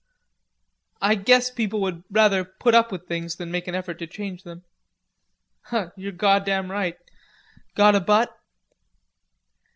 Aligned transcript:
"I 0.99 1.13
guess 1.13 1.51
people 1.51 1.79
would 1.81 2.03
rather 2.09 2.43
put 2.43 2.73
up 2.73 2.91
with 2.91 3.05
things 3.07 3.35
than 3.35 3.51
make 3.51 3.67
an 3.67 3.75
effort 3.75 3.99
to 3.99 4.07
change 4.07 4.41
them." 4.41 4.63
"You're 5.95 6.11
goddam 6.11 6.71
right. 6.71 6.97
Got 7.75 7.93
a 7.93 7.99
butt?" 7.99 8.35